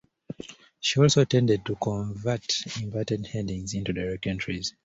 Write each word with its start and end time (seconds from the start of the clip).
She 0.79 0.99
also 0.99 1.23
tended 1.25 1.63
to 1.67 1.75
convert 1.75 2.55
inverted 2.81 3.27
headings 3.27 3.75
into 3.75 3.93
direct 3.93 4.25
entries. 4.25 4.73